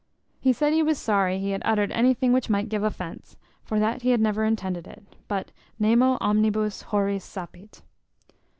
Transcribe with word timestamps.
He 0.39 0.51
said, 0.51 0.73
he 0.73 0.81
was 0.81 0.97
sorry 0.97 1.37
he 1.37 1.51
had 1.51 1.61
uttered 1.63 1.91
anything 1.91 2.33
which 2.33 2.49
might 2.49 2.69
give 2.69 2.81
offence, 2.81 3.37
for 3.63 3.77
that 3.79 4.01
he 4.01 4.09
had 4.09 4.19
never 4.19 4.43
intended 4.45 4.87
it; 4.87 5.03
but 5.27 5.51
Nemo 5.77 6.17
omnibus 6.19 6.81
horis 6.85 7.23
sapit. 7.23 7.83